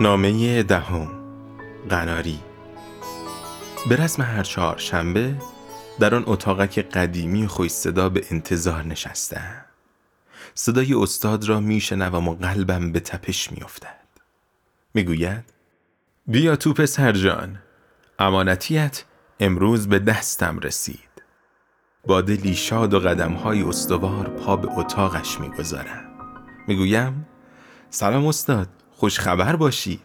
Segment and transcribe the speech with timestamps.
[0.00, 1.08] نامه دهم.
[1.88, 2.40] قناری.
[3.88, 5.34] به رسم هر چهار شنبه
[6.00, 9.64] در آن اتاقک قدیمی خوش صدا به انتظار نشستم
[10.54, 14.08] صدای استاد را میشنوم و قلبم به تپش میافتد
[14.94, 15.44] می‌گوید
[16.26, 17.58] بیا تو پسر جان.
[18.18, 19.04] امانتیت
[19.40, 21.22] امروز به دستم رسید.
[22.06, 26.04] با دلی شاد و قدمهای استوار پا به اتاقش می‌گذارم
[26.68, 27.26] می‌گویم
[27.90, 28.68] سلام استاد.
[29.04, 30.00] خوش خبر باشید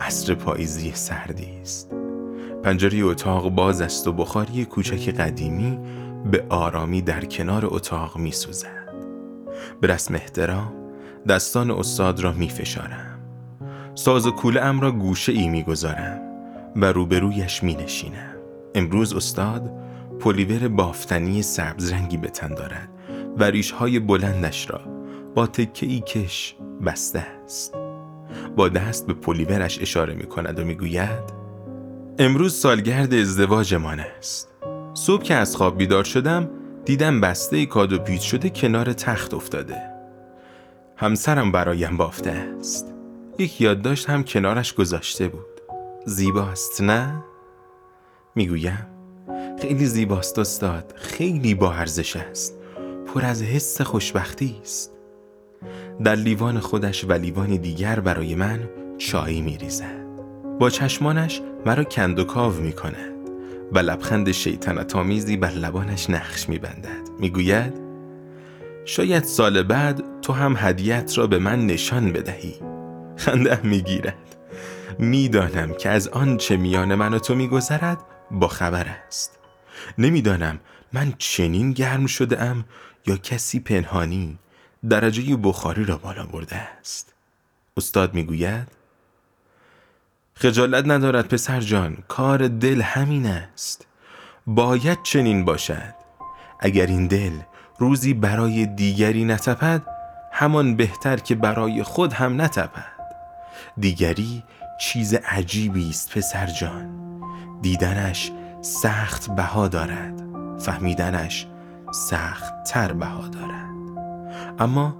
[0.00, 1.90] عصر پاییزی سردی است
[2.62, 5.78] پنجره اتاق باز است و بخاری کوچک قدیمی
[6.30, 8.94] به آرامی در کنار اتاق می سوزد.
[9.80, 10.72] به رسم احترام
[11.28, 13.18] دستان استاد را می فشارم.
[13.94, 16.20] ساز و کوله ام را گوشه ای می گذارم
[16.76, 18.36] و روبرویش می نشینم.
[18.74, 19.70] امروز استاد
[20.20, 22.88] پلیور بافتنی سبز رنگی به تن دارد
[23.38, 25.01] و ریشهای بلندش را
[25.34, 27.74] با تکه ای کش بسته است.
[28.56, 31.42] با دست به پلیورش اشاره می کند و می گوید
[32.18, 34.48] امروز سالگرد ازدواجمان است.
[34.94, 36.50] صبح که از خواب بیدار شدم
[36.84, 39.76] دیدم بسته کادو پیچ شده کنار تخت افتاده.
[40.96, 42.94] همسرم برایم بافته است.
[43.38, 45.60] یک یادداشت هم کنارش گذاشته بود.
[46.06, 47.24] زیباست نه؟
[48.34, 48.86] می‌گویم
[49.60, 52.58] خیلی زیباست استاد خیلی با ارزش است.
[53.06, 54.92] پر از حس خوشبختی است.
[56.04, 60.02] در لیوان خودش و لیوان دیگر برای من چایی می ریزد.
[60.60, 63.12] با چشمانش مرا کند و کاو می کند
[63.72, 67.08] و لبخند شیطنت آمیزی بر لبانش نقش می بندد.
[67.20, 67.72] می گوید
[68.84, 72.54] شاید سال بعد تو هم هدیت را به من نشان بدهی.
[73.16, 74.36] خنده می گیرد.
[74.98, 77.98] می‌دانم که از آنچه میان من و تو میگذرد
[78.30, 79.38] با خبر است.
[79.98, 80.60] نمی‌دانم
[80.92, 82.64] من چنین گرم شده ام
[83.06, 84.38] یا کسی پنهانی
[84.88, 87.12] درجه بخاری را بالا برده است.
[87.76, 88.68] استاد می‌گوید
[90.34, 93.86] خجالت ندارد پسر جان کار دل همین است.
[94.46, 95.94] باید چنین باشد.
[96.60, 97.32] اگر این دل
[97.78, 99.82] روزی برای دیگری نتپد
[100.32, 102.92] همان بهتر که برای خود هم نتپد.
[103.78, 104.42] دیگری
[104.80, 107.02] چیز عجیبی است پسر جان.
[107.62, 110.22] دیدنش سخت بها دارد.
[110.60, 111.46] فهمیدنش
[111.92, 113.71] سخت تر بها دارد.
[114.62, 114.94] اما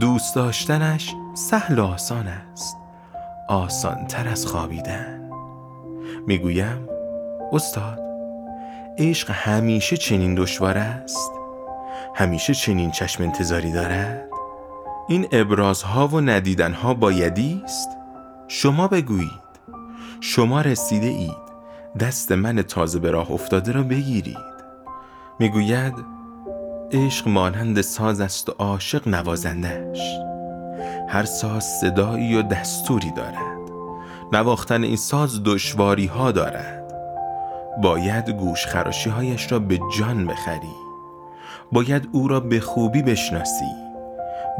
[0.00, 2.76] دوست داشتنش سهل و آسان است.
[3.48, 5.30] آسان تر از خوابیدن.
[6.26, 6.88] می‌گویم
[7.52, 8.00] استاد
[8.98, 11.30] عشق همیشه چنین دشوار است.
[12.14, 14.28] همیشه چنین چشم انتظاری دارد.
[15.08, 17.88] این ابرازها و ندیدنها بایدی است.
[18.48, 19.44] شما بگویید.
[20.20, 21.44] شما رسیده اید.
[22.00, 24.54] دست من تازه به راه افتاده را بگیرید.
[25.38, 26.13] می‌گوید
[26.94, 30.18] عشق مانند ساز است و عاشق نوازندش
[31.08, 33.58] هر ساز صدایی و دستوری دارد.
[34.32, 36.94] نواختن این ساز دشواری ها دارد.
[37.82, 40.74] باید گوش خراشی هایش را به جان بخری.
[41.72, 43.72] باید او را به خوبی بشناسی.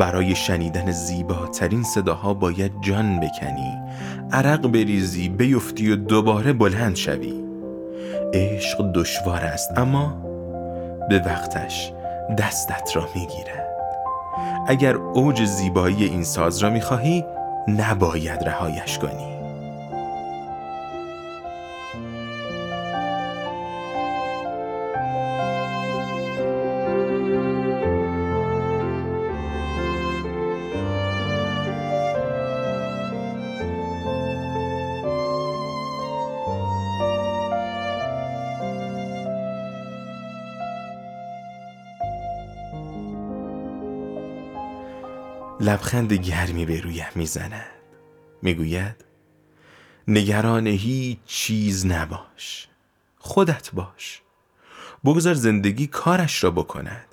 [0.00, 3.78] برای شنیدن زیباترین صداها باید جان بکنی.
[4.32, 7.44] عرق بریزی بیفتی و دوباره بلند شوی.
[8.34, 10.16] عشق دشوار است اما
[11.08, 11.92] به وقتش
[12.36, 13.68] دستت را می‌گیرد.
[14.68, 17.24] اگر اوج زیبایی این ساز را می‌خواهی
[17.68, 19.37] نباید رهایش کنی.
[45.60, 47.70] لبخند گرمی به رویم می‌زند.
[48.42, 49.04] می‌گوید
[50.08, 52.68] نگران هیچ چیز نباش.
[53.18, 54.22] خودت باش.
[55.04, 57.06] بگذار زندگی کارش را بکند.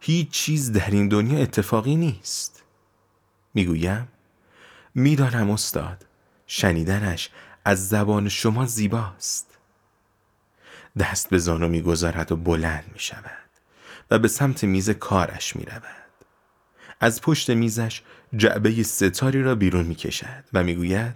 [0.00, 2.62] هیچ چیز در این دنیا اتفاقی نیست.
[3.54, 4.08] می‌گویم
[4.94, 6.06] می‌دانم استاد
[6.46, 7.30] شنیدنش
[7.64, 9.58] از زبان شما زیباست.
[10.98, 13.48] دست به زانو می‌گذارد و بلند می شود
[14.10, 16.07] و به سمت میز کارش می رود.
[17.00, 18.02] از پشت میزش
[18.36, 21.14] جعبه ستاری را بیرون می کشد و می‌گوید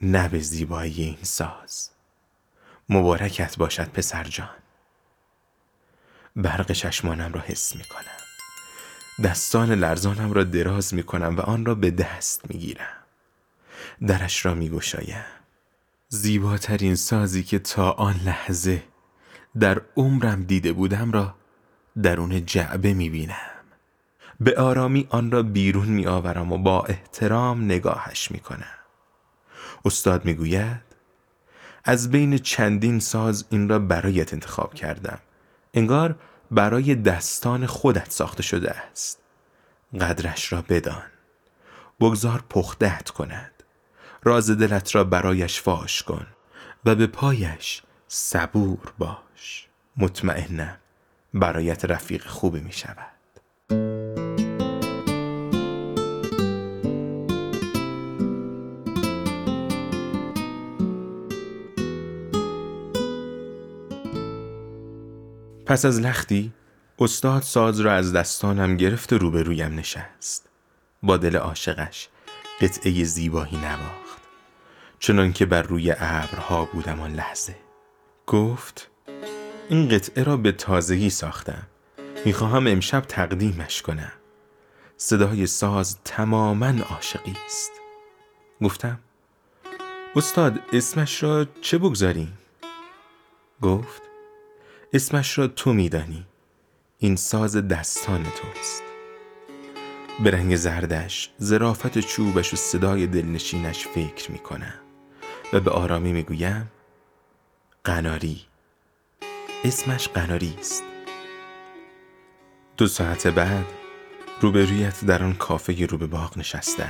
[0.00, 1.90] نه به زیبایی این ساز.
[2.88, 4.48] مبارکت باشد پسر جان.
[6.36, 8.26] برق چشمانم را حس می کنم
[9.24, 12.96] دستان لرزانم را دراز می کنم و آن را به دست می گیرم
[14.06, 15.24] درش را می گوشایم
[16.08, 18.82] زیباترین سازی که تا آن لحظه
[19.60, 21.34] در عمرم دیده بودم را
[22.02, 23.55] درون جعبه می بینم
[24.40, 28.76] به آرامی آن را بیرون می آورم و با احترام نگاهش می کنم
[29.84, 30.86] استاد می گوید
[31.84, 35.18] از بین چندین ساز این را برایت انتخاب کردم.
[35.74, 36.18] انگار
[36.50, 39.18] برای دستان خودت ساخته شده است.
[40.00, 41.06] قدرش را بدان.
[42.00, 43.52] بگذار پختت کند.
[44.24, 46.26] راز دلت را برایش فاش کن
[46.84, 49.68] و به پایش صبور باش.
[49.96, 50.76] مطمئنم
[51.34, 53.15] برایت رفیق خوبی می شود
[65.66, 66.52] پس از لختی
[66.98, 70.48] استاد ساز را از دستانم گرفت و روبرویم نشست.
[71.02, 72.08] با دل عاشقش
[72.60, 74.22] قطعه زیبایی نواخت.
[74.98, 77.56] چنان که بر روی ابرها بودم آن لحظه.
[78.26, 78.90] گفت
[79.68, 81.66] این قطعه را به تازگی ساختم.
[82.24, 84.12] می‌خواهم امشب تقدیمش کنم.
[84.96, 87.70] صدای ساز تماما عاشقی است.
[88.62, 88.98] گفتم
[90.16, 92.38] استاد اسمش را چه بگذاریم؟
[93.62, 94.05] گفت
[94.96, 96.26] اسمش را تو میدانی.
[96.98, 98.82] این ساز دستان توست.
[100.24, 104.74] به رنگ زردش زرافت چوبش و صدای دلنشینش فکر می‌کنم.
[105.52, 106.70] و به آرامی می‌گویم
[107.84, 108.40] قناری.
[109.64, 110.82] اسمش قناری است.
[112.76, 113.66] دو ساعت بعد
[114.40, 116.88] روبرویت در آن کافه رو به باغ نشسته.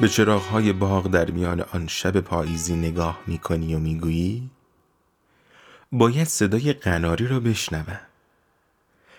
[0.00, 4.50] به چراغهای باغ در میان آن شب پاییزی نگاه می‌کنی و می‌گویی
[5.92, 8.00] باید صدای قناری را بشنوم.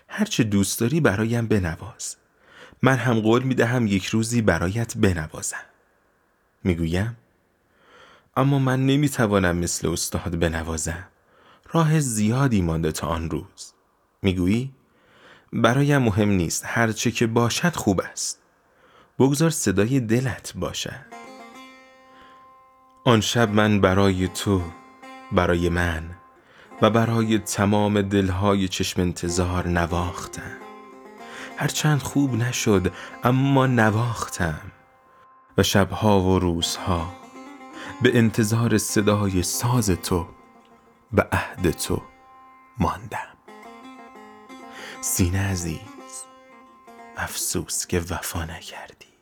[0.07, 2.15] هرچه دوست داری برایم بنواز.
[2.81, 5.65] من هم قول می دهم یک روزی برایت بنوازم.
[6.63, 7.17] می‌گویم؟
[8.37, 11.07] اما من نمی توانم مثل استاد بنوازم.
[11.71, 13.73] راه زیادی مانده تا آن روز.
[14.21, 14.73] می‌گویی؟
[15.53, 16.63] برایم مهم نیست.
[16.65, 18.39] هرچه که باشد خوب است.
[19.19, 21.05] بگذار صدای دلت باشد
[23.05, 24.63] آن شب من برای تو
[25.31, 26.03] برای من
[26.83, 30.57] و برای تمام دلهای چشم انتظار نواختم.
[31.57, 32.93] هرچند خوب نشد
[33.23, 34.71] اما نواختم.
[35.57, 37.13] و شبها و روزها
[38.01, 40.27] به انتظار صدای ساز تو
[41.11, 42.01] به عهد تو
[42.77, 43.37] ماندم.
[45.01, 46.23] سینه عزیز
[47.17, 49.12] افسوس که وفا نکردی.